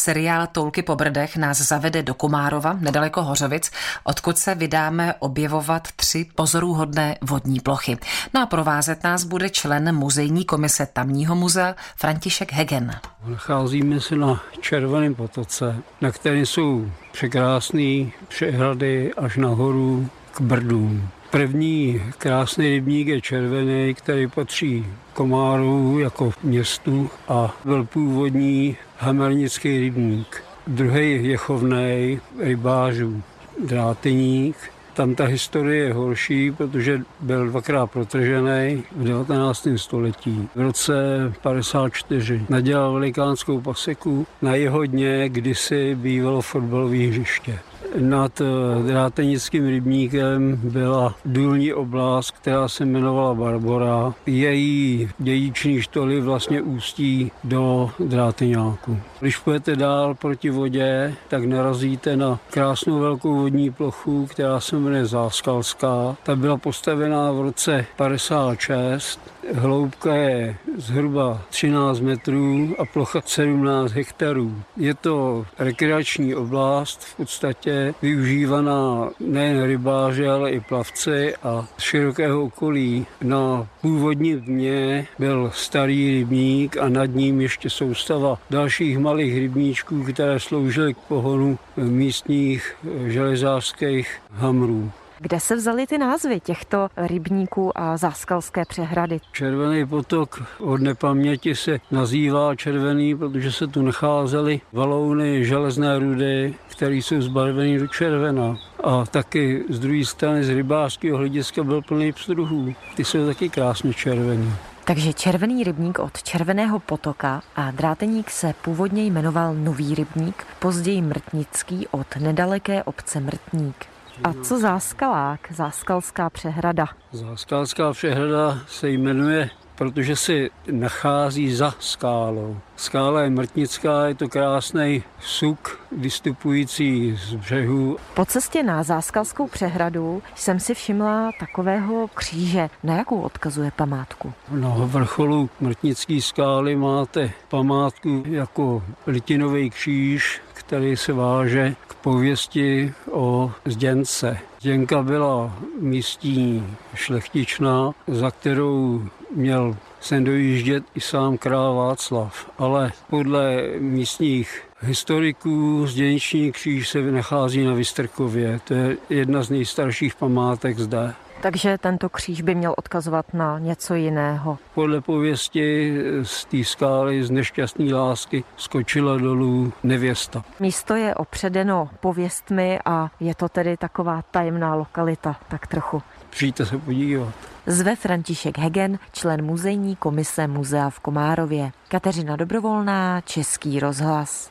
[0.00, 3.70] Seriál Toulky po brdech nás zavede do Komárova, nedaleko Hořovic,
[4.04, 7.98] odkud se vydáme objevovat tři pozoruhodné vodní plochy.
[8.34, 12.94] No a provázet nás bude člen muzejní komise tamního muzea František Hegen.
[13.26, 21.08] Nacházíme se na Červeném potoce, na kterém jsou překrásné přehrady až nahoru k Brdům.
[21.30, 30.42] První krásný rybník je červený, který patří Komáru jako městu a byl původní hamernický rybník.
[30.66, 33.22] Druhý je chovnej rybářů,
[33.66, 34.56] dráteník.
[34.94, 39.68] Tam ta historie je horší, protože byl dvakrát protržený v 19.
[39.76, 40.48] století.
[40.54, 40.94] V roce
[41.42, 44.26] 54 nadělal velikánskou paseku.
[44.42, 47.58] Na jeho dně kdysi bývalo fotbalové hřiště.
[47.98, 48.44] Nad eh,
[48.86, 54.14] Drátenickým rybníkem byla důlní oblast, která se jmenovala Barbora.
[54.26, 58.98] Její dědiční štoly vlastně ústí do Dráteňáku.
[59.20, 65.06] Když půjdete dál proti vodě, tak narazíte na krásnou velkou vodní plochu, která se jmenuje
[65.06, 66.16] Záskalská.
[66.22, 69.20] Ta byla postavená v roce 56
[69.54, 74.62] Hloubka je zhruba 13 metrů a plocha 17 hektarů.
[74.76, 82.44] Je to rekreační oblast, v podstatě využívaná nejen rybáři, ale i plavci a z širokého
[82.44, 83.06] okolí.
[83.22, 90.40] Na původním dně byl starý rybník a nad ním ještě soustava dalších malých rybníčků, které
[90.40, 94.90] sloužily k pohonu místních železářských hamrů.
[95.22, 99.20] Kde se vzaly ty názvy těchto rybníků a záskalské přehrady?
[99.32, 106.94] Červený potok od nepaměti se nazývá červený, protože se tu nacházely valouny železné rudy, které
[106.94, 108.56] jsou zbarvené do červena.
[108.84, 112.74] A taky z druhé strany z rybářského hlediska byl plný pstruhů.
[112.96, 114.52] Ty jsou taky krásně červený.
[114.84, 121.88] Takže Červený rybník od Červeného potoka a Dráteník se původně jmenoval Nový rybník, později Mrtnický
[121.90, 123.86] od nedaleké obce Mrtník.
[124.24, 126.86] A co Záskalák, Záskalská přehrada?
[127.12, 129.50] Záskalská přehrada se jmenuje,
[129.80, 132.56] protože se nachází za skálou.
[132.76, 137.96] Skála je mrtnická, je to krásný suk vystupující z břehu.
[138.14, 142.70] Po cestě na Záskalskou přehradu jsem si všimla takového kříže.
[142.82, 144.32] Na jakou odkazuje památku?
[144.50, 153.52] Na vrcholu Mrtnické skály máte památku jako litinový kříž, který se váže k pověsti o
[153.64, 154.38] zděnce.
[154.60, 159.02] Zděnka byla místní šlechtičná, za kterou
[159.34, 167.64] měl sem dojíždět i sám král Václav, ale podle místních historiků zděniční kříž se nachází
[167.64, 168.60] na Vystrkově.
[168.64, 171.14] To je jedna z nejstarších památek zde.
[171.40, 174.58] Takže tento kříž by měl odkazovat na něco jiného.
[174.74, 180.44] Podle pověsti z té skály z nešťastné lásky skočila dolů nevěsta.
[180.60, 186.02] Místo je opředeno pověstmi a je to tedy taková tajemná lokalita, tak trochu.
[186.30, 187.34] Přijďte se podívat.
[187.66, 191.70] Zve František Hegen, člen muzejní komise muzea v Komárově.
[191.88, 194.50] Kateřina Dobrovolná, Český rozhlas.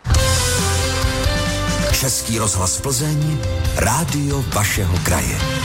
[2.00, 3.38] Český rozhlas Plzeň,
[3.76, 5.59] rádio vašeho kraje.